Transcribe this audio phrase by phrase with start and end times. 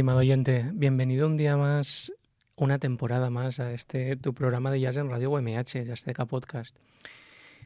[0.00, 0.70] Estimado oyente?
[0.72, 2.10] Bienvenido un día más,
[2.56, 6.74] una temporada más a este tu programa de jazz en Radio UMH, de Azteca Podcast.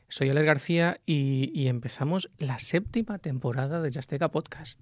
[0.09, 4.81] Soy Alex García y, empezamos la séptima temporada de Azteca Podcast.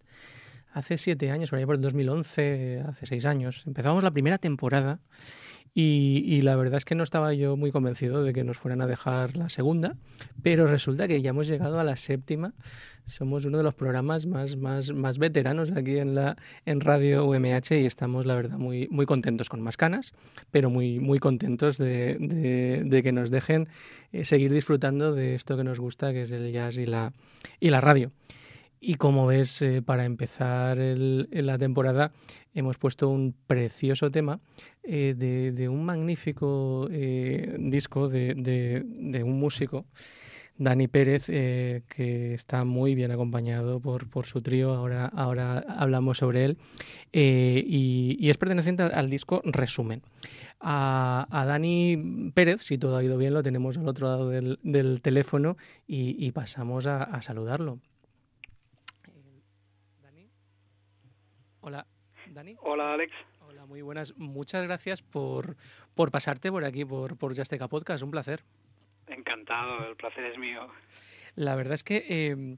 [0.73, 5.00] Hace siete años, por ahí por el 2011, hace seis años, empezamos la primera temporada
[5.75, 8.87] y, la verdad es que no estaba yo muy convencido de que nos fueran a
[8.87, 9.97] dejar la segunda,
[10.43, 12.52] pero resulta que ya hemos llegado a la séptima.
[13.07, 16.37] Somos uno de los programas más, más, más veteranos aquí en, la,
[16.67, 20.12] en Radio UMH y estamos, la verdad, muy, muy contentos con más canas,
[20.50, 22.19] pero muy, muy contentos de,
[22.85, 23.69] de, que nos dejen
[24.12, 27.14] eh, seguir disfrutando de esto que nos gusta, que es el jazz y la,
[27.61, 28.12] y la radio.
[28.84, 32.10] Y como ves, eh, para empezar la temporada
[32.52, 34.40] hemos puesto un precioso tema
[34.82, 39.86] eh, de, un magnífico eh, disco de, un músico,
[40.58, 46.58] Dani Pérez, que está muy bien acompañado por, su trío, ahora, ahora hablamos sobre él,
[47.12, 50.02] y, es perteneciente al, disco Resumen.
[50.58, 55.56] A, Dani Pérez, si todo ha ido bien, lo tenemos al otro lado del, teléfono
[55.86, 57.78] y, pasamos a saludarlo.
[61.64, 61.87] Hola,
[62.26, 62.57] Dani.
[62.61, 63.12] Hola, Alex.
[63.47, 64.19] Hola, muy buenas.
[64.19, 65.57] Muchas gracias por,
[65.95, 68.02] por pasarte por aquí, por, por Yasteca Podcast.
[68.02, 68.42] Un placer.
[69.07, 70.66] Encantado, el placer es mío.
[71.37, 72.57] La verdad es que eh,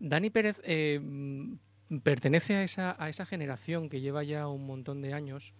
[0.00, 1.00] Dani Pérez eh,
[2.02, 5.54] pertenece a esa, a esa generación que lleva ya un montón de años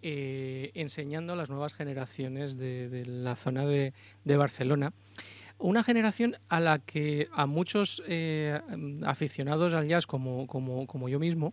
[0.00, 4.92] eh, enseñando a las nuevas generaciones de, la zona de, de, Barcelona.
[5.58, 8.04] Una generación a la que a muchos
[9.04, 11.52] aficionados al jazz como, como, como yo mismo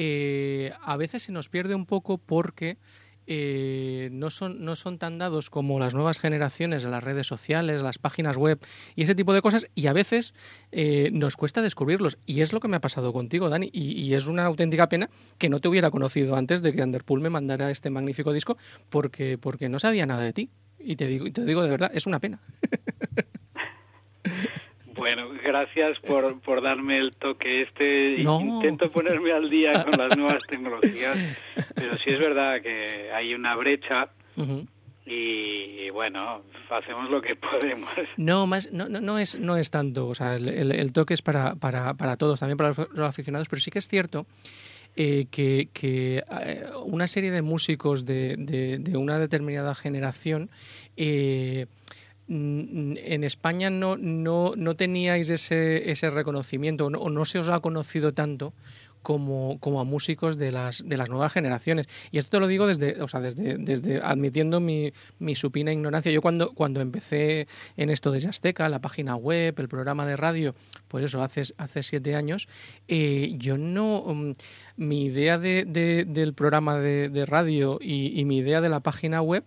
[0.00, 2.78] eh, a veces se nos pierde un poco porque
[3.26, 7.98] eh, no, son, no son tan dados como las nuevas generaciones las redes sociales, las
[7.98, 8.60] páginas web
[8.94, 10.34] y ese tipo de cosas, y a veces
[10.70, 12.16] eh, nos cuesta descubrirlos.
[12.26, 15.48] Y es lo que me ha pasado contigo, Dani, y, es una auténtica pena que
[15.48, 18.56] no te hubiera conocido antes de que Underpool me mandara este magnífico disco,
[18.90, 20.50] porque, porque no sabía nada de ti.
[20.78, 22.40] Y te digo, te digo de verdad, es una pena.
[24.98, 28.16] Bueno, gracias por, por darme el toque este.
[28.18, 31.16] Intento ponerme al día con las nuevas tecnologías,
[31.74, 34.10] pero sí es verdad que hay una brecha
[35.06, 37.88] y, bueno, hacemos lo que podemos.
[38.16, 41.22] No, más, no, no, no es, no es tanto, o sea, el, el, toque es
[41.22, 44.26] para, para, para todos, también para los aficionados, pero sí que es cierto
[44.96, 50.50] eh, que, que eh, una serie de músicos de, de, de una determinada generación
[50.96, 51.66] eh,
[52.28, 58.12] en España no, no, no teníais ese, ese reconocimiento o no, se os ha conocido
[58.12, 58.52] tanto
[59.00, 61.88] como, como, a músicos de las, de las nuevas generaciones.
[62.10, 66.12] Y esto te lo digo desde, o sea, desde, desde admitiendo mi, mi, supina ignorancia.
[66.12, 70.54] Yo cuando, cuando empecé en esto de Azteca, la página web, el programa de radio,
[70.88, 72.48] pues eso, hace, hace siete años,
[72.88, 74.04] eh, yo no...
[74.06, 74.32] Mm,
[74.76, 75.64] mi idea de,
[76.06, 79.42] del programa de, radio y mi idea de la página web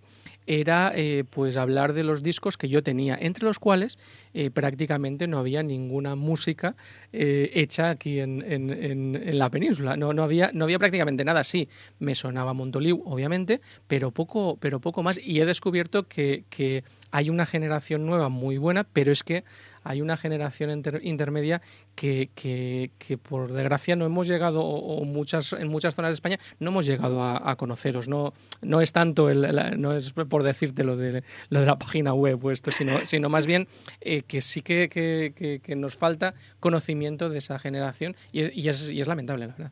[0.47, 3.97] era eh, pues hablar de los discos que yo tenía, entre los cuales
[4.33, 6.75] eh, prácticamente no había ninguna música
[7.13, 9.95] eh, hecha aquí en, en, la península.
[9.97, 11.43] No, no, había, no había prácticamente nada.
[11.43, 11.69] Sí,
[11.99, 15.19] me sonaba Montoliu, obviamente, pero poco, pero poco más.
[15.23, 19.43] Y he descubierto que, que hay una generación nueva muy buena, pero es que
[19.83, 21.61] hay una generación intermedia
[21.95, 26.39] que, que, que, por desgracia no hemos llegado, o, muchas, en muchas zonas de España
[26.59, 28.07] no hemos llegado a, conoceros.
[28.07, 32.13] No, no es tanto, el, no es por decirte lo de, lo de la página
[32.13, 33.67] web puesto, sino, sino más bien
[34.01, 38.91] eh, que sí que, que, nos falta conocimiento de esa generación y es, y es,
[38.91, 39.71] y es lamentable, la verdad.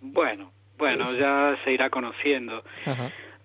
[0.00, 2.62] Bueno, bueno, ya se irá conociendo.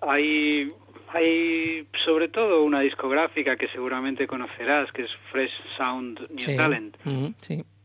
[0.01, 0.71] Hay
[1.13, 6.97] hay sobre todo una discográfica que seguramente conocerás, que es Fresh Sound New Talent.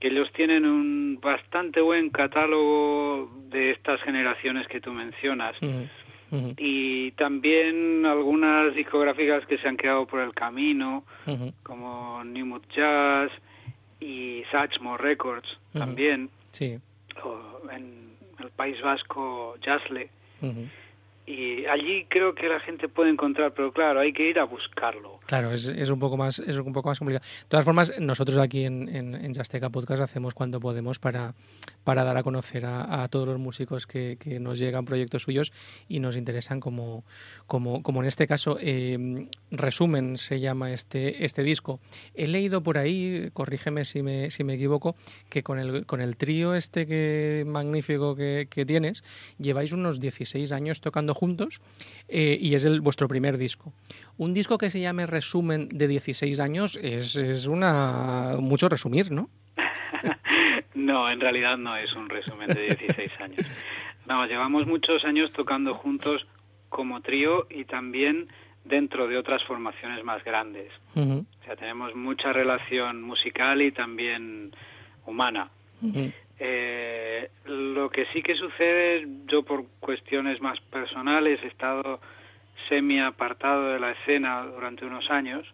[0.01, 5.55] Que ellos tienen un bastante buen catálogo de estas generaciones que tú mencionas.
[6.57, 11.05] Y también algunas discográficas que se han quedado por el camino,
[11.63, 13.31] como New Mood Jazz
[14.01, 16.31] y Satchmo Records también.
[17.25, 20.11] O en el País Vasco, Jazzle
[21.29, 25.21] y allí creo que la gente puede encontrar, pero claro, hay que ir a buscarlo.
[25.27, 27.27] Claro, es, es un poco más es un poco más complicado.
[27.43, 29.33] De todas formas, nosotros aquí en, en,
[29.71, 31.35] Podcast hacemos cuando podemos para,
[31.85, 35.53] para dar a conocer a, todos los músicos que, que, nos llegan proyectos suyos
[35.89, 37.05] y nos interesan, como,
[37.47, 38.57] como, como en este caso.
[38.61, 41.81] Eh, resumen se llama este, este disco.
[42.15, 44.97] He leído por ahí, corrígeme si me, si me equivoco,
[45.29, 49.05] que con el, con el trío este que magnífico que, que tienes,
[49.39, 51.61] lleváis unos 16 años tocando juntos
[52.09, 53.73] eh, y es el, vuestro primer disco.
[54.17, 59.29] Un disco que se llame Resumen de 16 años es, es una mucho resumir, ¿no?
[60.75, 63.47] no, en realidad no es un resumen de 16 años.
[64.07, 66.27] No, llevamos muchos años tocando juntos
[66.69, 68.29] como trío y también
[68.65, 70.71] dentro de otras formaciones más grandes.
[70.95, 74.53] O sea, tenemos mucha relación musical y también
[75.05, 75.51] humana.
[76.41, 82.01] Eh, lo que sí que sucede, yo por cuestiones más personales he estado
[82.69, 85.47] semi apartado de la escena durante unos años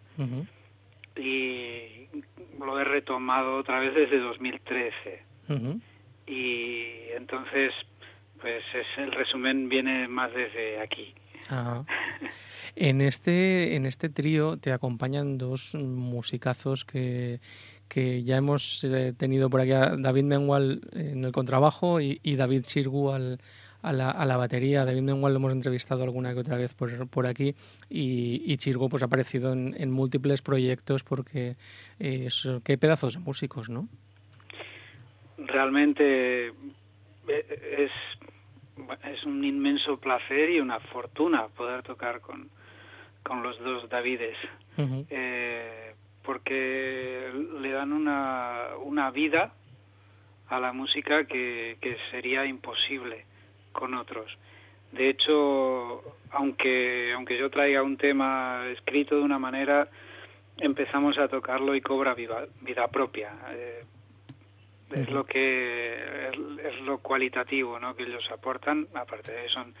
[1.15, 2.07] y
[2.59, 5.23] lo he retomado otra vez desde 2013.
[6.27, 7.71] Y entonces,
[8.41, 11.13] pues es, el resumen viene más desde aquí.
[12.77, 17.39] En este, en este trío te acompañan dos musicazos que,
[17.87, 22.63] que ya hemos eh, tenido por aquí a David Mengual en el contrabajo y, David
[22.63, 23.39] Chirgu al,
[23.81, 24.85] a, la, a, la, batería.
[24.85, 27.55] David Mengual lo hemos entrevistado alguna que otra vez por, por aquí
[27.89, 31.55] y, y Chirgu pues ha aparecido en, múltiples proyectos porque
[31.99, 32.27] eh,
[32.63, 33.87] qué pedazos de músicos, ¿no?
[35.37, 37.91] Realmente eh, es,
[39.11, 42.49] es un inmenso placer y una fortuna poder tocar con,
[43.23, 44.37] con los dos Davides
[46.25, 49.53] porque le dan una, una vida
[50.47, 53.25] a la música que, que sería imposible
[53.71, 54.37] con otros.
[54.91, 59.89] De hecho, aunque, aunque yo traiga un tema escrito de una manera,
[60.57, 63.33] empezamos a tocarlo y cobra vida, vida propia.
[63.51, 63.83] Eh,
[64.91, 66.29] es lo que
[66.63, 67.95] es, lo cualitativo ¿no?
[67.95, 69.73] que ellos aportan, aparte de eso son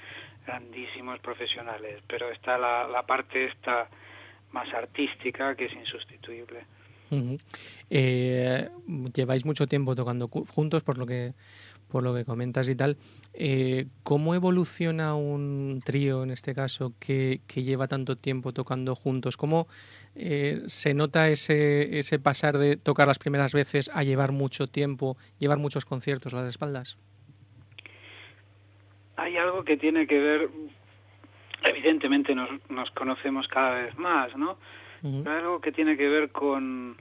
[0.45, 3.87] grandísimos profesionales, pero está la, la parte esta
[4.55, 6.65] más artística que es insustituible.
[7.89, 8.67] Eh,
[9.13, 11.33] lleváis mucho tiempo tocando juntos, por lo que
[11.87, 12.97] por lo que comentas y tal.
[13.33, 19.37] Eh, ¿Cómo evoluciona un trío, en este caso, que, lleva tanto tiempo tocando juntos?
[19.37, 19.67] ¿Cómo
[20.15, 25.15] eh, se nota ese, ese pasar de tocar las primeras veces a llevar mucho tiempo,
[25.37, 26.97] llevar muchos conciertos a las espaldas?
[29.15, 30.49] Hay algo que tiene que ver
[31.65, 34.57] evidentemente nos, nos conocemos cada vez más, ¿no?
[35.27, 36.97] algo que tiene que ver con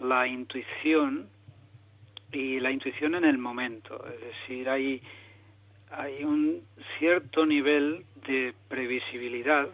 [0.00, 1.28] la intuición
[2.32, 4.02] y la intuición en el momento.
[4.08, 5.02] Es decir, hay,
[5.90, 6.62] hay un
[6.98, 9.68] cierto nivel de previsibilidad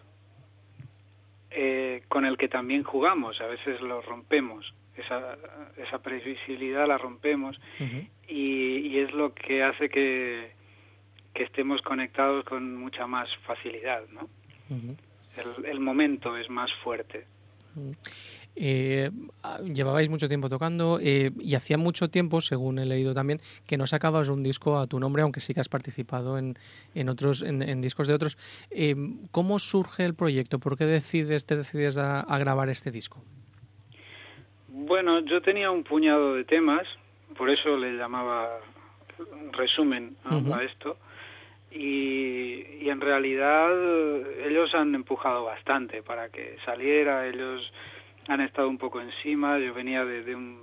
[1.51, 5.37] eh, con el que también jugamos, a veces lo rompemos, esa,
[5.77, 7.59] esa previsibilidad la rompemos
[8.27, 10.51] y, y, es lo que hace que,
[11.33, 14.29] que estemos conectados con mucha más facilidad, ¿no?
[15.65, 17.25] el, momento es más fuerte.
[18.55, 19.09] Eh,
[19.63, 23.87] llevabais mucho tiempo tocando eh, y hacía mucho tiempo, según he leído también, que no
[23.87, 26.55] sacabas un disco a tu nombre, aunque sí que has participado en,
[26.93, 28.37] en otros, en, discos de otros.
[28.69, 28.95] Eh,
[29.31, 30.59] ¿Cómo surge el proyecto?
[30.59, 33.23] ¿Por qué decides, te decides a, grabar este disco?
[34.67, 36.83] Bueno, yo tenía un puñado de temas,
[37.35, 38.59] por eso le llamaba
[39.51, 40.97] resumen a esto
[41.73, 43.71] y, en realidad
[44.45, 47.73] ellos han empujado bastante para que saliera, ellos
[48.27, 50.61] han estado un poco encima, yo venía de, un,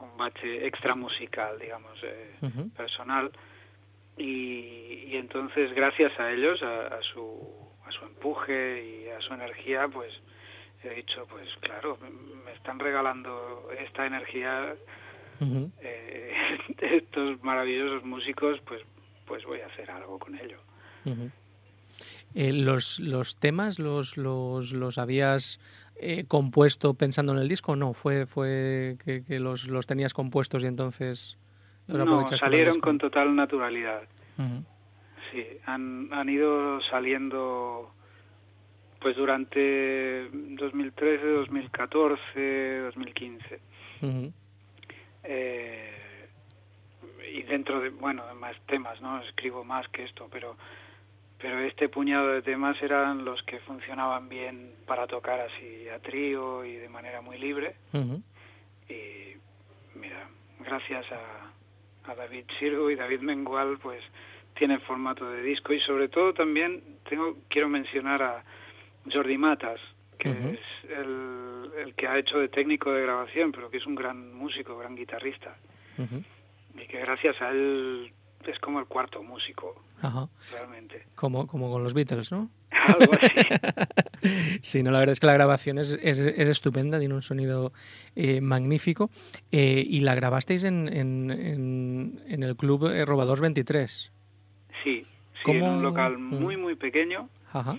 [0.00, 2.34] un, bache extra musical, digamos, eh,
[2.76, 3.30] personal,
[4.16, 7.38] y, entonces gracias a ellos, a, su,
[7.86, 10.12] a su empuje y a su energía, pues
[10.82, 11.98] he dicho, pues claro,
[12.44, 14.74] me están regalando esta energía
[15.80, 16.32] eh,
[16.80, 18.82] estos maravillosos músicos, pues
[19.26, 20.58] pues voy a hacer algo con ello.
[22.34, 25.60] Eh, los, ¿Los temas los, los, los habías
[25.96, 27.92] eh, compuesto pensando en el disco no?
[27.92, 31.38] ¿Fue, fue que, los, los, tenías compuestos y entonces
[31.86, 34.02] los No, salieron con total naturalidad.
[35.30, 37.92] Sí, han, han ido saliendo
[39.00, 43.60] pues durante 2013, 2014, 2015.
[45.24, 46.01] eh,
[47.32, 49.20] y dentro de, bueno, más temas, ¿no?
[49.22, 50.56] Escribo más que esto, pero
[51.38, 56.64] pero este puñado de temas eran los que funcionaban bien para tocar así a trío
[56.64, 57.74] y de manera muy libre.
[58.88, 59.36] Y
[59.98, 60.28] mira,
[60.60, 64.04] gracias a, a David Sirgo y David Mengual, pues
[64.54, 65.72] tiene formato de disco.
[65.72, 68.44] Y sobre todo también tengo quiero mencionar a
[69.12, 69.80] Jordi Matas,
[70.18, 73.96] que es el, el, que ha hecho de técnico de grabación, pero que es un
[73.96, 75.56] gran músico, gran guitarrista
[76.74, 78.12] y que gracias a él
[78.46, 79.82] es como el cuarto músico,
[80.50, 81.04] realmente.
[81.14, 82.50] Como, como con los Beatles, ¿no?
[82.70, 84.58] Algo así.
[84.60, 87.72] sí, no, la verdad es que la grabación es, es, estupenda, tiene un sonido
[88.16, 89.10] eh, magnífico.
[89.52, 94.12] Eh, y la grabasteis en, en, en, el club eh, Robadores 23.
[94.82, 95.06] Sí,
[95.44, 96.40] sí en un local mm.
[96.40, 97.28] muy, muy pequeño.
[97.52, 97.78] Ajá.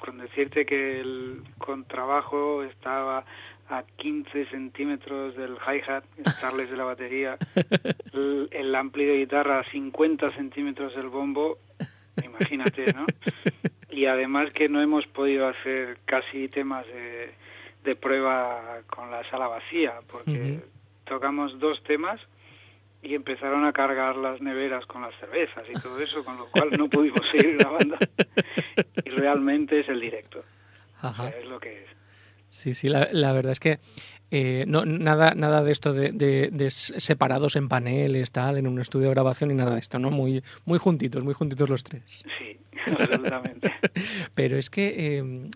[0.00, 3.26] con decirte que el contrabajo estaba
[3.68, 7.36] a 15 centímetros del hi-hat, estarles de la batería,
[8.12, 11.58] el, el ampli de guitarra a 50 centímetros del bombo,
[12.22, 13.06] imagínate, ¿no?
[13.90, 17.32] Y además que no hemos podido hacer casi temas de,
[17.84, 20.60] de prueba con la sala vacía, porque
[21.04, 22.20] tocamos dos temas
[23.02, 26.70] y empezaron a cargar las neveras con las cervezas y todo eso, con lo cual
[26.76, 27.96] no pudimos seguir grabando.
[29.04, 30.44] y realmente es el directo.
[31.38, 31.88] es lo que es.
[32.56, 33.80] Sí, sí, la, la verdad es que
[34.30, 39.08] eh, no, nada, nada de esto de, de, separados en paneles, tal, en un estudio
[39.08, 40.10] de grabación y nada de esto, ¿no?
[40.10, 42.24] Muy, muy juntitos, muy juntitos los tres.
[42.38, 42.58] Sí,
[42.98, 43.72] absolutamente.
[44.34, 45.50] Pero es que, eh,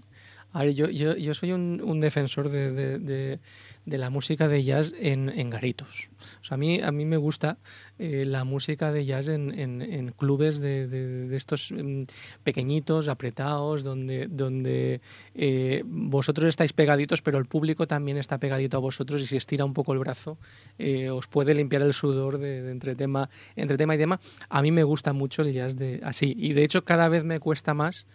[0.53, 3.39] a ver, yo, yo, yo soy un, un defensor de,
[3.87, 6.11] la música de jazz en, en garitos.
[6.51, 7.59] O a, mí, a mí me gusta
[7.99, 12.03] eh, la música de jazz en, clubes de, estos mm,
[12.43, 15.01] pequeñitos, apretados, donde, donde
[15.35, 19.65] eh, vosotros estáis pegaditos, pero el público también está pegadito a vosotros y si estira
[19.65, 20.37] un poco el brazo,
[20.79, 24.21] eh, os puede limpiar el sudor de, entre, tema, entre tema y tema.
[24.49, 27.73] A mí me gusta mucho el jazz así y de hecho cada vez me cuesta
[27.73, 28.07] más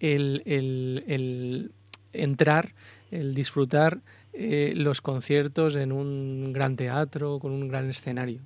[0.00, 1.72] el, el,
[2.12, 2.74] entrar,
[3.10, 4.00] el disfrutar
[4.32, 8.42] eh, los conciertos en un gran teatro, con un gran escenario.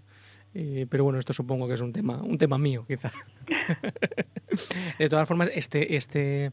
[0.54, 3.10] Eh, pero bueno, esto supongo que es un tema, un tema mío, quizá.
[4.98, 6.52] de todas formas, este, este,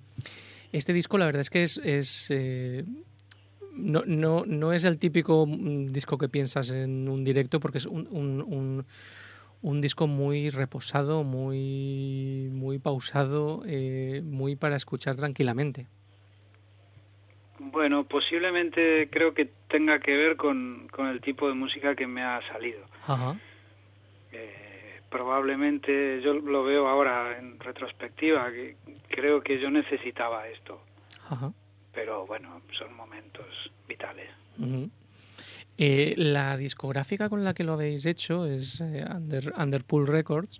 [0.71, 2.83] este disco, la verdad es que es, es eh,
[3.73, 7.85] no, no, no, es el típico mm, disco que piensas en un directo, porque es
[7.85, 8.85] un, un, un,
[9.81, 13.63] disco muy reposado, muy, muy pausado,
[14.23, 15.87] muy para escuchar tranquilamente.
[17.59, 22.23] Bueno, posiblemente creo que tenga que ver con, con el tipo de música que me
[22.23, 22.81] ha salido.
[24.31, 28.77] Eh, probablemente yo lo veo ahora en retrospectiva, que
[29.09, 30.81] creo que yo necesitaba esto.
[31.93, 34.29] Pero bueno, son momentos vitales.
[35.77, 40.59] Eh, la discográfica con la que lo habéis hecho es eh, Under, Underpool Records,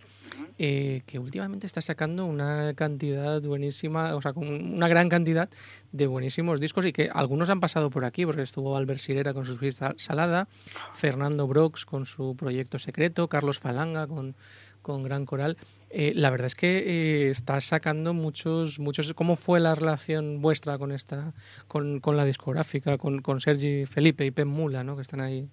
[0.58, 5.50] eh, que últimamente está sacando una cantidad buenísima, o sea, con una gran cantidad
[5.92, 9.46] de buenísimos discos y que algunos han pasado por aquí, porque estuvo Albert Sirera con
[9.46, 10.48] su suiza salada,
[10.94, 14.36] Fernando Brox con su proyecto secreto, Carlos Falanga con,
[14.82, 15.58] con Gran Coral.
[15.90, 19.14] Eh, la verdad es que eh, estás sacando muchos, muchos.
[19.14, 21.34] ¿Cómo fue la relación vuestra con esta,
[21.68, 24.96] con, con la discográfica, con, con Sergi Felipe y Pep Mula, ¿no?
[24.96, 25.48] Que están ahí.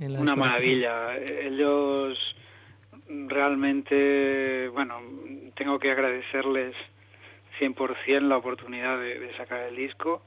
[0.00, 1.16] En la Una maravilla.
[1.16, 2.18] Ellos
[3.08, 5.00] realmente, bueno,
[5.54, 6.74] tengo que agradecerles
[7.60, 10.22] 100% la oportunidad de, sacar el disco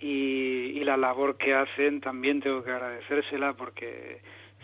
[0.00, 4.20] y, y, la labor que hacen también tengo que agradecérsela porque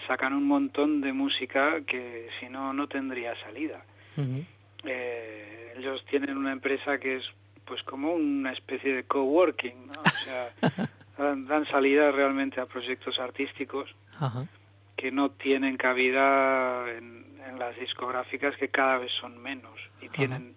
[0.07, 3.85] sacan un montón de música que si no, no tendría salida.
[4.85, 7.25] Eh, ellos tienen una empresa que es
[7.65, 10.03] pues como una especie de coworking, ¿no?
[10.05, 10.89] o sea,
[11.49, 13.95] dan, salida realmente a proyectos artísticos
[14.97, 17.25] que no tienen cabida en,
[17.59, 20.57] las discográficas que cada vez son menos y tienen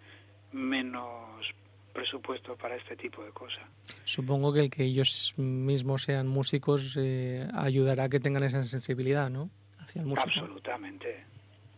[0.51, 1.53] menos
[1.97, 3.63] presupuesto para este tipo de cosas.
[4.03, 9.31] Supongo que el que ellos mismos sean músicos eh, ayudará a que tengan esa sensibilidad,
[9.31, 9.49] ¿no?
[9.79, 10.29] Hacia el músico.
[10.29, 11.25] Absolutamente.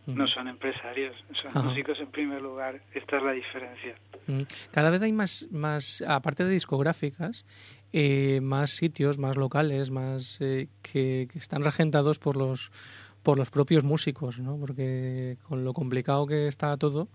[0.06, 2.82] No son empresarios, son músicos en primer lugar.
[2.92, 3.94] Esta es la diferencia.
[4.72, 7.46] Cada vez hay más, más aparte de discográficas,
[7.92, 12.72] eh, más sitios, más locales, más eh, que, que, están regentados por los
[13.22, 14.56] por los propios músicos, ¿no?
[14.56, 17.08] Porque con lo complicado que está todo,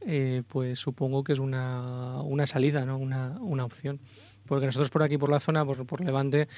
[0.00, 2.98] eh, pues supongo que es una, una salida, ¿no?
[2.98, 4.00] Una, una opción
[4.46, 6.48] porque nosotros por aquí por la zona por, por Levante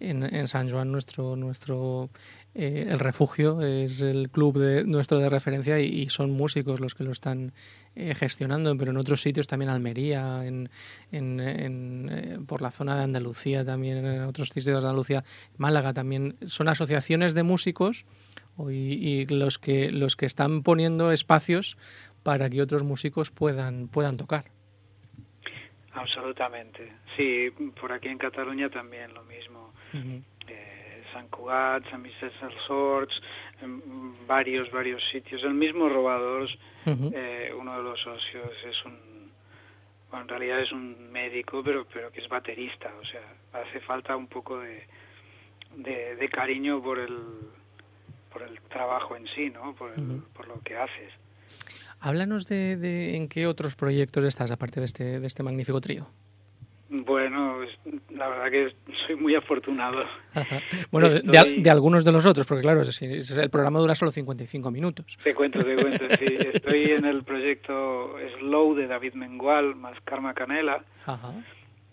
[0.00, 2.10] en, en, San Juan nuestro nuestro
[2.54, 7.04] eh, el refugio es el club de nuestro de referencia y, son músicos los que
[7.04, 7.52] lo están
[7.94, 10.70] eh, gestionando pero en otros sitios también Almería en,
[11.12, 15.24] en, en eh, por la zona de Andalucía también en otros sitios de Andalucía
[15.56, 16.36] Málaga también.
[16.46, 18.06] Son asociaciones de músicos
[18.68, 21.76] y, y los que los que están poniendo espacios
[22.22, 24.55] para que otros músicos puedan puedan tocar
[25.96, 26.92] Absolutamente.
[27.16, 29.72] Sí, por aquí en Cataluña también lo mismo.
[30.48, 33.20] eh, San Cugat, San Vicente dels Sorts,
[33.62, 35.42] en varios, varios sitios.
[35.42, 36.56] El mismo Robadores,
[37.14, 39.32] eh, uno de los socios es un,
[40.10, 42.92] bueno, en realidad es un médico, pero, pero que es baterista.
[43.00, 44.86] O sea, hace falta un poco de,
[45.76, 47.16] de, de cariño por el,
[48.32, 49.74] por el trabajo en sí, ¿no?
[49.74, 51.12] Por, el, por lo que haces.
[52.06, 56.06] Háblanos de, de, en qué otros proyectos estás, aparte de este, de este magnífico trío.
[56.88, 57.62] Bueno,
[58.10, 60.04] la verdad que soy muy afortunado.
[60.92, 61.20] Bueno, de,
[61.58, 65.18] de, algunos de los otros, porque claro, es, es, el programa dura solo 55 minutos.
[65.20, 66.38] Te cuento, te cuento, sí.
[66.52, 71.32] Estoy en el proyecto Slow de David Mengual más Karma Canela, Ajá.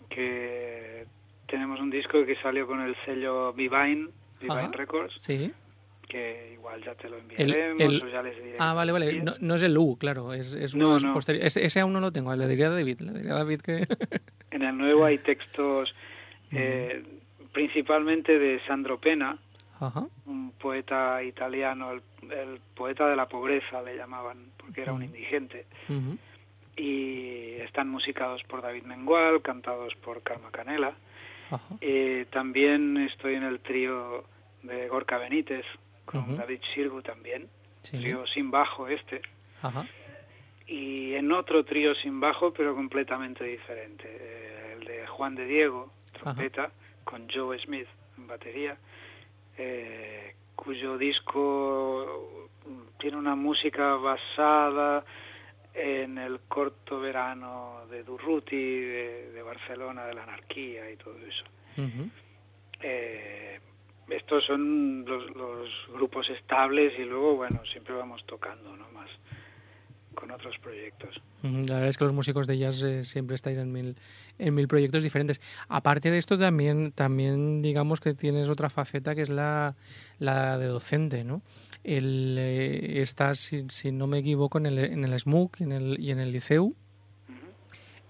[0.08, 1.06] que
[1.48, 5.14] tenemos un disco que salió con el sello Vivine, Vivine Records.
[5.16, 5.50] Sí.
[6.08, 8.56] Que igual ya te lo enviaremos o ya les diré.
[8.58, 9.24] Ah, vale, vale.
[9.40, 10.32] No, es el U, claro.
[10.32, 12.34] Es, es uno no, Ese, aún no lo tengo.
[12.36, 13.00] Le diría a David.
[13.00, 13.86] Le diría a David que...
[14.50, 15.94] en el nuevo hay textos
[16.52, 17.02] eh,
[17.52, 19.38] principalmente de Sandro Pena,
[20.26, 25.66] un poeta italiano, el, poeta de la pobreza le llamaban, porque era un indigente.
[26.76, 30.94] Y están musicados por David Mengual, cantados por Karma Canela.
[31.80, 34.24] Eh, también estoy en el trío
[34.62, 35.64] de Gorka Benítez,
[36.04, 37.48] con David Sirgu también,
[37.82, 39.22] trío sin bajo este.
[40.66, 45.92] Y en otro trío sin bajo, pero completamente diferente, eh, el de Juan de Diego,
[46.12, 46.70] trompeta,
[47.04, 48.78] con Joe Smith en batería,
[49.58, 52.48] eh, cuyo disco
[52.98, 55.04] tiene una música basada
[55.74, 61.44] en el corto verano de Durruti, de, Barcelona, de la anarquía y todo eso.
[62.80, 63.60] Eh,
[64.08, 68.90] estos son los, los, grupos estables y luego, bueno, siempre vamos tocando, ¿no?
[68.92, 69.10] Más
[70.14, 71.20] con otros proyectos.
[71.42, 73.96] La verdad es que los músicos de jazz eh, siempre estáis en mil,
[74.38, 75.40] en mil proyectos diferentes.
[75.68, 79.74] Aparte de esto, también, también digamos que tienes otra faceta que es la,
[80.18, 81.42] la de docente, ¿no?
[81.82, 86.10] El, eh, estás, si, no me equivoco, en el, en el SMUC en el, y
[86.12, 86.74] en el Liceu.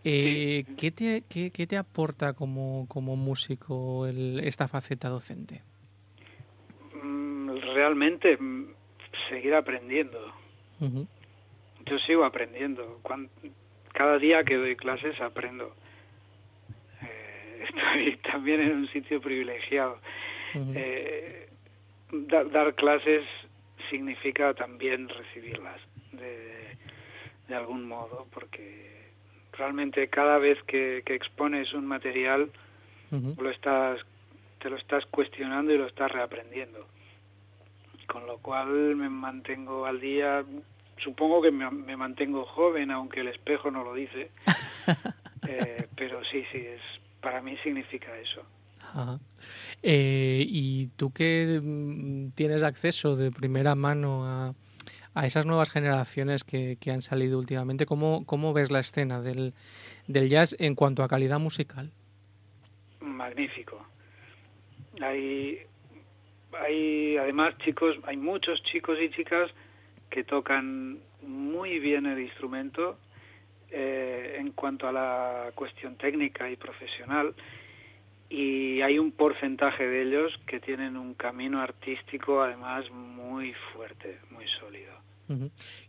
[0.06, 5.62] Eh, ¿qué, te, qué, qué, te aporta como, como músico el, esta faceta docente?
[7.74, 8.68] Realmente mm,
[9.28, 10.32] seguir aprendiendo
[11.86, 13.00] yo sigo aprendiendo.
[13.92, 15.74] cada día que doy clases aprendo.
[17.02, 19.98] Eh, estoy también en un sitio privilegiado.
[20.74, 21.48] Eh,
[22.12, 23.24] dar clases
[23.90, 25.80] significa también recibirlas
[26.12, 26.76] de,
[27.48, 29.10] de, algún modo, porque
[29.52, 32.50] realmente cada vez que, expones un material
[33.10, 34.00] lo estás,
[34.58, 36.86] te lo estás cuestionando y lo estás reaprendiendo.
[38.06, 40.44] Con lo cual me mantengo al día
[40.98, 44.30] supongo que me, mantengo joven, aunque el espejo no lo dice.
[45.46, 46.80] Eh, pero sí, sí, es
[47.20, 48.42] para mí significa eso.
[49.82, 54.54] Eh, y tú que mm, tienes acceso de primera mano a,
[55.12, 59.52] a esas nuevas generaciones que, que, han salido últimamente, ¿cómo, cómo ves la escena del,
[60.06, 61.92] del jazz en cuanto a calidad musical?
[63.00, 63.86] Magnífico.
[65.02, 65.58] Hay,
[66.60, 69.50] hay además chicos, hay muchos chicos y chicas
[70.10, 72.98] que tocan muy bien el instrumento
[73.70, 77.34] eh, en cuanto a la cuestión técnica y profesional
[78.28, 84.46] y hay un porcentaje de ellos que tienen un camino artístico además muy fuerte, muy
[84.48, 84.92] sólido.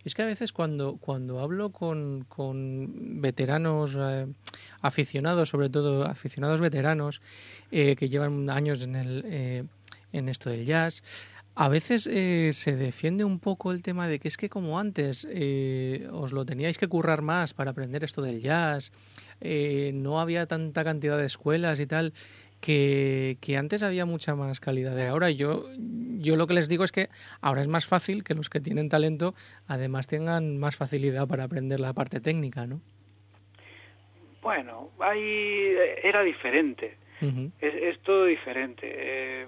[0.06, 4.28] Es que a veces cuando, cuando hablo con, con veteranos eh,
[4.82, 7.22] aficionados, sobre todo aficionados veteranos,
[7.70, 9.68] eh, que llevan años en, el,
[10.18, 11.04] en esto del jazz,
[11.58, 15.26] a veces eh, se defiende un poco el tema de que es que como antes
[15.30, 18.92] eh, os lo teníais que currar más para aprender esto del jazz,
[19.40, 22.14] eh, no había tanta cantidad de escuelas y tal,
[22.60, 25.30] que, antes había mucha más calidad de ahora.
[25.32, 28.60] Yo, yo lo que les digo es que ahora es más fácil que los que
[28.60, 29.34] tienen talento
[29.68, 32.82] además tengan más facilidad para aprender la parte técnica, ¿no?
[34.42, 35.74] Bueno, ahí
[36.04, 36.98] era diferente.
[37.62, 39.48] es, es, todo diferente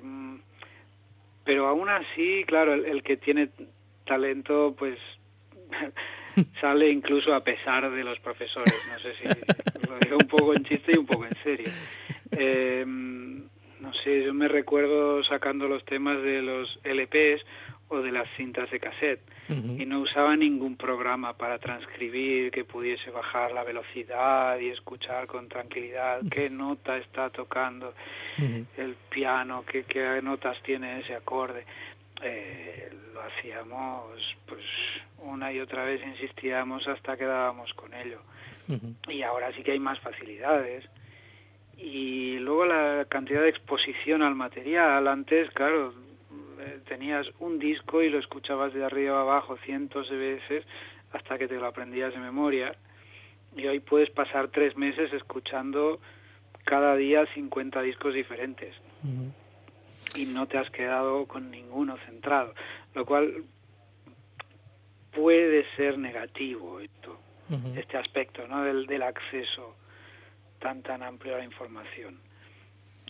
[1.48, 3.48] pero aún así, claro, el, que tiene
[4.06, 5.00] talento, pues
[6.60, 8.76] sale incluso a pesar de los profesores.
[8.92, 9.24] No sé si
[9.88, 11.70] lo digo un poco en chiste y un poco en serio.
[12.32, 13.44] Em,
[13.80, 17.46] no sé, yo me recuerdo sacando los temas de los LPs
[17.90, 19.22] o de las cintas de cassette.
[19.50, 25.48] Y no usaba ningún programa para transcribir que pudiese bajar la velocidad y escuchar con
[25.48, 26.20] tranquilidad.
[26.30, 27.94] Qué nota está tocando
[28.76, 31.66] el piano, qué, qué, notas tiene ese acorde.
[32.22, 34.66] Eh, lo hacíamos pues
[35.20, 38.22] una y otra vez insistíamos hasta que dábamos con ello.
[39.08, 40.84] Y ahora sí que hay más facilidades.
[41.78, 45.08] Y luego la cantidad de exposición al material.
[45.08, 45.94] Antes claro
[46.88, 50.66] tenías un disco y lo escuchabas de arriba a abajo cientos de veces
[51.12, 52.76] hasta que te lo aprendías de memoria.
[53.56, 56.00] Y hoy puedes pasar tres meses escuchando
[56.64, 58.76] cada día 50 discos diferentes.
[60.16, 62.54] Y no te has quedado con ninguno centrado.
[62.94, 63.44] Lo cual
[65.12, 67.20] puede ser negativo esto,
[67.76, 68.64] este aspecto ¿no?
[68.64, 69.76] del, del acceso
[70.60, 72.20] tan tan amplio a la información.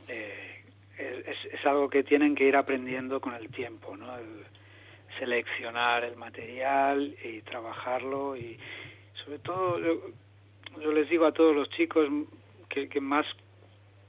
[0.07, 0.63] Eh,
[0.97, 4.07] es, algo que tienen que ir aprendiendo con el tiempo, ¿no?
[5.19, 8.59] seleccionar el material y trabajarlo y
[9.23, 12.07] sobre todo yo, les digo a todos los chicos
[12.69, 13.25] que, más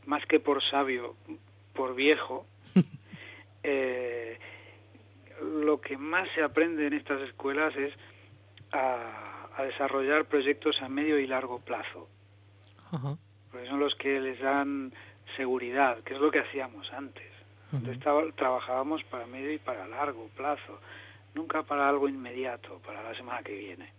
[0.04, 1.16] más que por sabio,
[1.74, 2.46] por viejo,
[3.62, 4.38] eh,
[5.42, 7.92] lo que más se aprende en estas escuelas es
[8.72, 9.24] a,
[9.58, 12.08] desarrollar proyectos a medio y largo plazo.
[13.50, 14.92] Porque son los que les dan
[15.36, 17.26] seguridad, que es lo que hacíamos antes.
[18.36, 20.80] trabajábamos para medio y para largo plazo,
[21.34, 23.92] nunca para algo inmediato, para la semana que viene.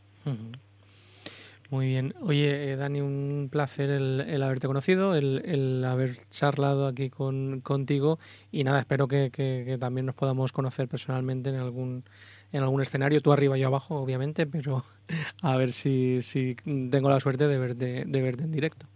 [1.69, 2.15] Muy bien.
[2.21, 8.17] Oye, eh, Dani, un placer el, haberte conocido, el, haber charlado aquí con, contigo
[8.51, 12.05] y nada, espero que, también nos podamos conocer personalmente en algún,
[12.51, 14.83] en algún escenario, tú arriba y yo abajo, obviamente, pero
[15.43, 18.87] a ver si, si tengo la suerte de verte, de verte en directo.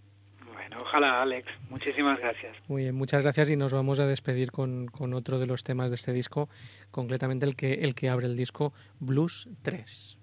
[0.80, 1.48] Ojalá, Alex.
[1.70, 2.56] Muchísimas gracias.
[2.68, 5.90] Muy bien, muchas gracias y nos vamos a despedir con, con otro de los temas
[5.90, 6.50] de este disco,
[6.92, 10.18] concretamente el que, el que abre el disco Blues 3.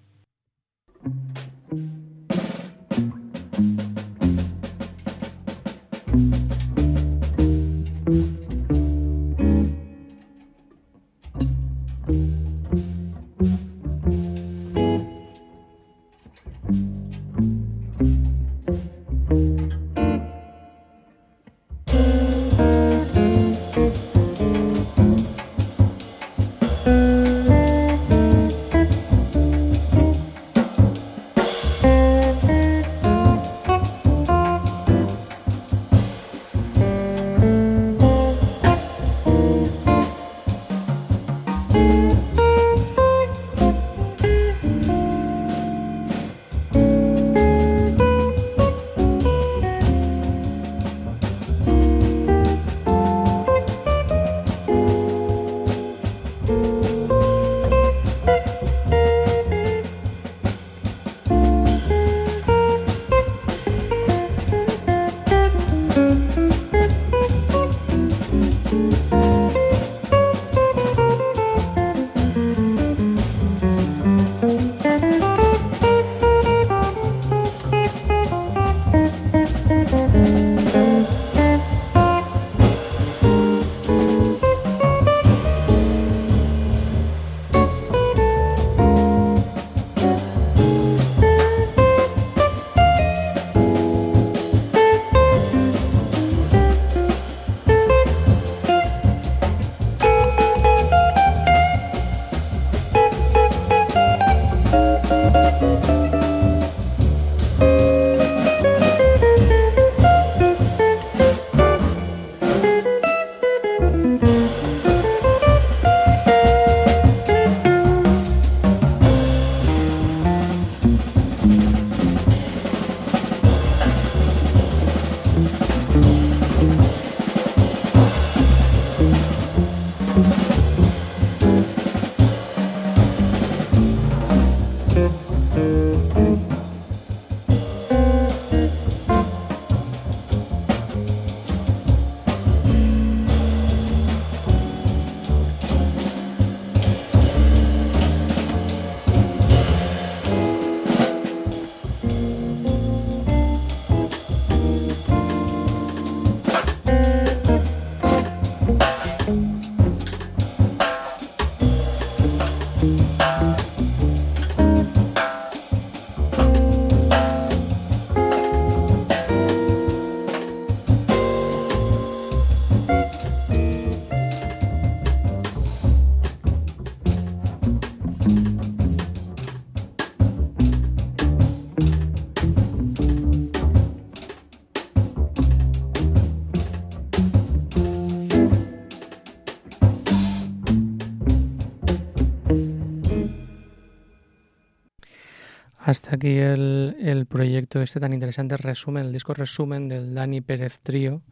[196.21, 201.23] Aquí el, proyecto este tan interesante, resumen, el disco resumen del Dani Pérez Trío,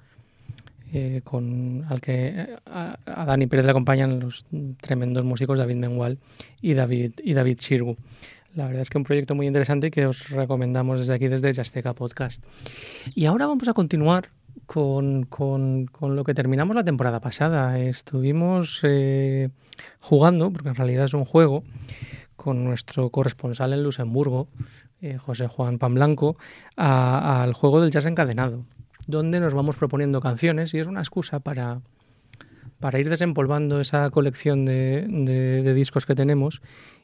[0.92, 4.48] eh, con, al que a, Dani Pérez le acompañan los
[4.82, 6.18] tremendos músicos David Mengual
[6.60, 7.98] y David, y David Chirgu.
[8.56, 11.94] La verdad es que un proyecto muy interesante que os recomendamos desde aquí, desde Yasteca
[11.94, 12.44] Podcast.
[13.14, 14.30] Y ahora vamos a continuar
[14.66, 15.28] con,
[16.02, 17.80] lo que terminamos la temporada pasada.
[17.80, 19.50] Estuvimos eh,
[20.00, 21.64] jugando, porque en realidad es un juego,
[22.40, 24.48] con nuestro corresponsal en Luxemburgo,
[25.02, 26.38] eh, José Juan Pamblanco,
[26.78, 28.66] al juego del jazz encadenado,
[29.08, 31.82] donde nos vamos proponiendo canciones y es una excusa para,
[32.80, 36.62] para ir desempolvando esa colección de, discos que tenemos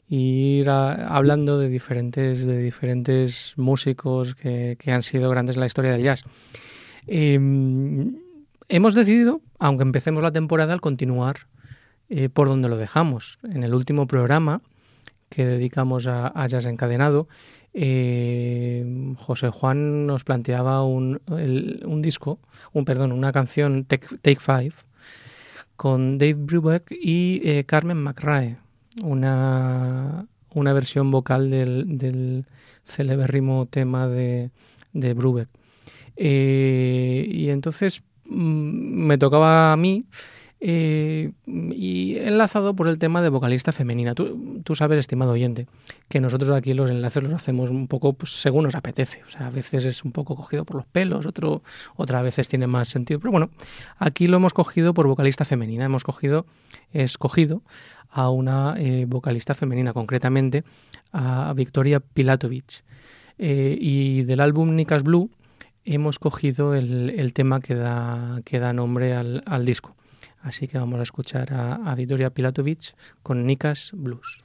[0.08, 5.92] e ir hablando de diferentes, de diferentes músicos que, han sido grandes en la historia
[5.92, 6.24] del jazz.
[7.06, 8.16] Em,
[8.70, 11.46] hemos decidido, aunque empecemos la temporada, al continuar
[12.08, 13.38] eh, por donde lo dejamos.
[13.42, 14.62] En el último programa
[15.28, 17.28] que dedicamos a, a Jazz Encadenado,
[17.78, 21.20] eh, José Juan nos planteaba un,
[22.00, 22.38] disco,
[22.72, 24.72] un perdón, una canción Take, Five
[25.76, 28.56] con Dave Brubeck y eh, Carmen McRae,
[29.04, 32.46] una, una versión vocal del, del
[32.84, 34.48] celebérrimo tema de,
[34.94, 35.50] de Brubeck.
[36.16, 40.06] Eh, y entonces mm, me tocaba a mí
[40.58, 44.14] eh, y enlazado por el tema de vocalista femenina.
[44.14, 45.66] Tú, sabes, estimado oyente,
[46.08, 49.22] que nosotros aquí los enlaces los hacemos un poco pues, según nos apetece.
[49.26, 51.62] O sea, a veces es un poco cogido por los pelos, otro,
[51.96, 53.20] otras veces tiene más sentido.
[53.20, 53.50] Pero bueno,
[53.98, 55.84] aquí lo hemos cogido por vocalista femenina.
[55.84, 56.46] Hemos cogido,
[56.92, 57.62] escogido
[58.10, 60.64] a una eh, vocalista femenina, concretamente
[61.12, 62.82] a Victoria Pilatovich.
[63.38, 65.30] Eh, y del álbum Nikas Blue
[65.84, 69.94] hemos cogido el, tema que da, que da nombre al disco.
[70.46, 72.94] Así que vamos a escuchar a, a Victoria Pilatovich
[73.24, 74.44] con Nikas Blues.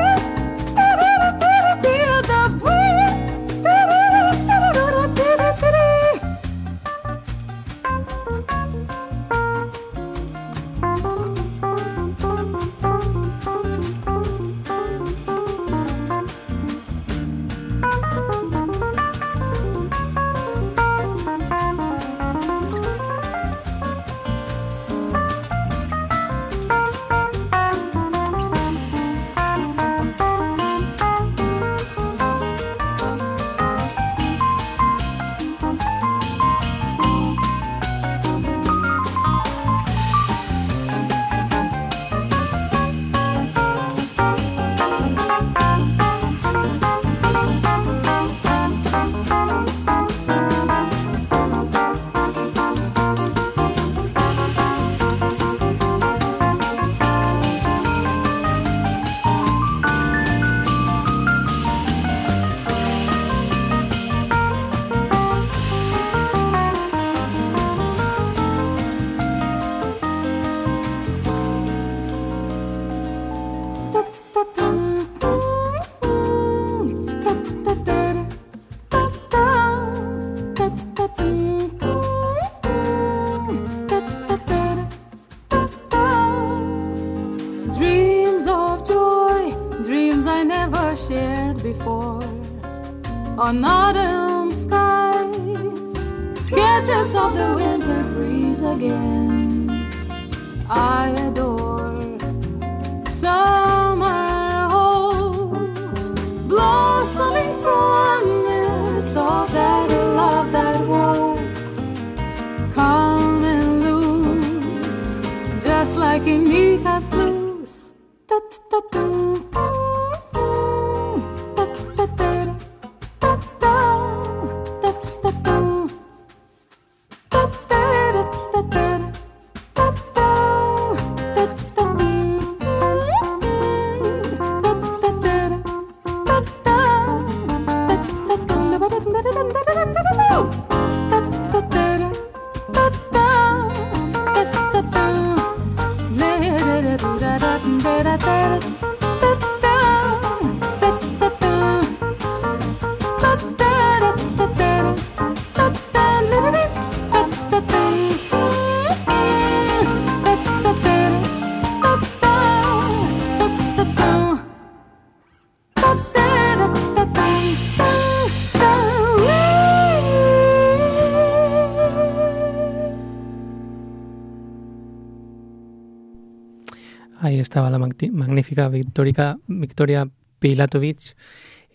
[178.31, 180.07] magnífica Victoria, Victoria
[180.39, 181.15] Pilatovich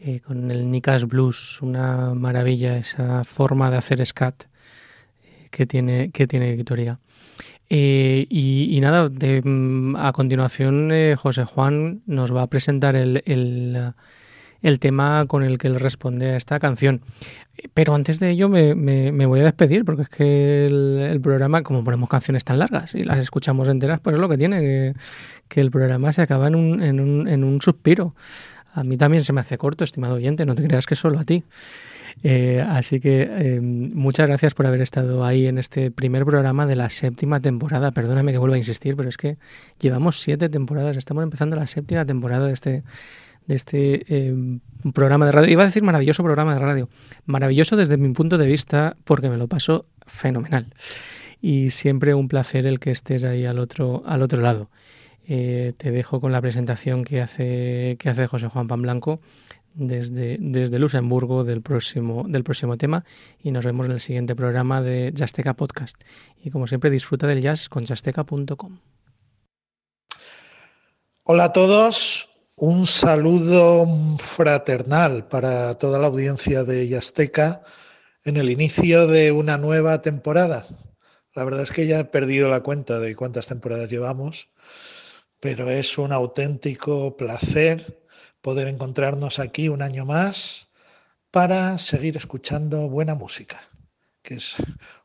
[0.01, 4.45] eh, con el Nikas Blues, una maravilla esa forma de hacer scat
[5.23, 6.99] eh, que, tiene, que tiene Victoria.
[7.69, 13.93] Eh, y, nada, mm, a continuación José Juan nos va a presentar el,
[14.69, 17.01] el, tema con el que él responde a esta canción.
[17.75, 21.83] Pero antes de ello me, me, voy a despedir porque es que el, programa, como
[21.85, 24.95] ponemos canciones tan largas y las escuchamos enteras, pues es lo que tiene, que,
[25.49, 28.15] que el programa se acaba en un, en, un, en un suspiro.
[28.75, 31.25] A mí también se me hace corto, estimado oyente, no te creas que solo a
[31.25, 31.45] ti.
[32.23, 36.77] Eh, así que eh, muchas gracias por haber estado ahí en este primer programa de
[36.77, 37.91] la séptima temporada.
[37.93, 39.37] Perdóname que vuelva a insistir, pero es que
[39.81, 42.83] llevamos siete temporadas, estamos empezando la séptima temporada de este,
[43.47, 44.35] de este eh,
[44.93, 45.53] programa de radio.
[45.53, 46.89] Iba a decir maravilloso programa de radio.
[47.25, 50.73] Maravilloso desde mi punto de vista porque me lo paso fenomenal.
[51.41, 54.71] Y siempre un placer el que estés ahí al otro, al otro lado.
[55.29, 59.21] Eh, te dejo con la presentación que hace, que hace José Juan Pan Blanco
[59.75, 63.05] desde, desde Luxemburgo del próximo, del próximo tema
[63.43, 66.03] y nos vemos en el siguiente programa de Jazzteca Podcast.
[66.43, 68.79] Y como siempre disfruta del jazz con jazzteca.com.
[71.25, 73.87] Hola a todos, un saludo
[74.17, 77.63] fraternal para toda la audiencia de Yasteca
[78.25, 80.67] en el inicio de una nueva temporada.
[81.35, 84.49] La verdad es que ya he perdido la cuenta de cuántas temporadas llevamos,
[85.39, 88.03] pero es un auténtico placer
[88.41, 90.69] poder encontrarnos aquí un año más
[91.31, 93.69] para seguir escuchando buena música,
[94.23, 94.57] que es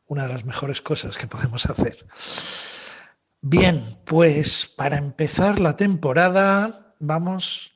[0.06, 2.06] una de las mejores cosas que podemos hacer.
[3.42, 7.72] Bien, pues para empezar la temporada vamos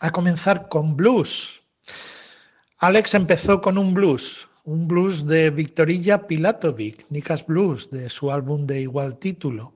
[0.00, 1.60] a comenzar con blues.
[2.78, 8.66] Alex empezó con un blues, un blues de Victorilla Pilatovic, Nikas Blues, de su álbum
[8.66, 9.74] de igual título.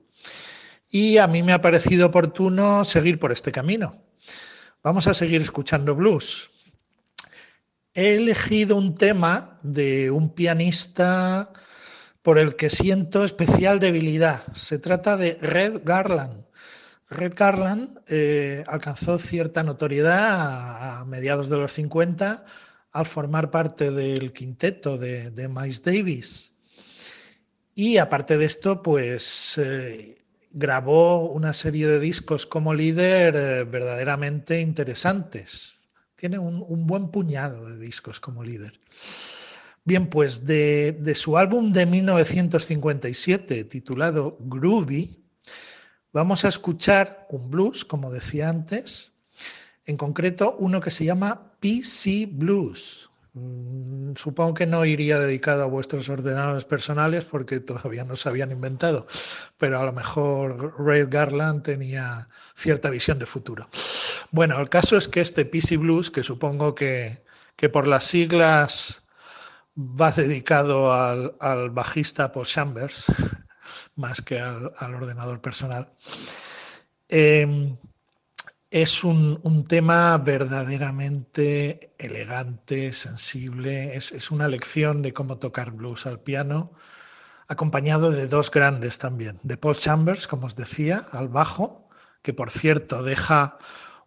[0.89, 4.01] Y a mí me ha parecido oportuno seguir por este camino.
[4.83, 6.49] Vamos a seguir escuchando blues.
[7.93, 11.51] He elegido un tema de un pianista
[12.21, 14.45] por el que siento especial debilidad.
[14.53, 16.46] Se trata de Red Garland.
[17.09, 22.45] Red Garland eh, alcanzó cierta notoriedad a, mediados de los 50
[22.91, 26.53] al formar parte del quinteto de, Miles Davis.
[27.75, 30.17] Y aparte de esto, pues eh,
[30.51, 35.75] grabó una serie de discos como líder eh, verdaderamente interesantes.
[36.15, 38.79] Tiene un, buen puñado de discos como líder.
[39.85, 45.26] Bien, pues de, de su álbum de 1957 titulado Groovy,
[46.17, 49.11] Vamos a escuchar un blues, como decía antes,
[49.85, 53.07] en concreto uno que se llama PC Blues.
[53.33, 58.51] Mm, supongo que no iría dedicado a vuestros ordenadores personales porque todavía no se habían
[58.51, 59.05] inventado,
[59.59, 63.69] pero a lo mejor Ray Garland tenía cierta visión de futuro.
[64.31, 67.21] Bueno, el caso es que este PC Blues, que supongo que,
[67.71, 69.03] por las siglas
[69.77, 73.05] va dedicado al, al bajista Paul Chambers,
[73.95, 75.89] más que al, ordenador personal.
[77.09, 77.77] Em,
[78.69, 86.73] es un, tema verdaderamente elegante, sensible, es, una lección de cómo tocar blues al piano,
[87.47, 91.89] acompañado de dos grandes también, de Paul Chambers, como os decía, al bajo,
[92.21, 93.57] que por cierto deja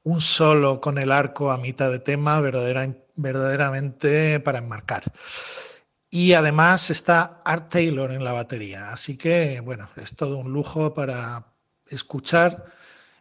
[0.03, 5.05] un solo con el arco a mitad de tema verdaderamente para enmarcar
[6.11, 8.91] y además está Art Taylor en la batería.
[8.91, 11.47] Así que, bueno, es todo un lujo para
[11.87, 12.65] escuchar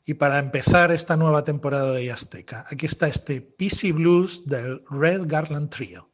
[0.06, 2.66] y para empezar esta nueva temporada de Azteca.
[2.72, 6.10] Aquí está este PC Blues del Red Garland Trio.